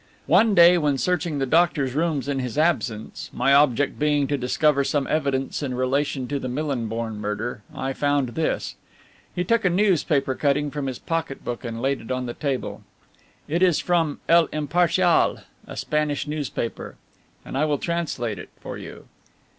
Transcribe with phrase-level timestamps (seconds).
[0.25, 4.83] "One day when searching the doctor's rooms in his absence, my object being to discover
[4.83, 8.73] some evidence in relation to the Millinborn murder, I found this."
[9.35, 12.81] He took a newspaper cutting from his pocket book and laid it on the table.
[13.47, 16.95] "It is from El Impartial, a Spanish newspaper,
[17.45, 19.05] and I will translate it for you.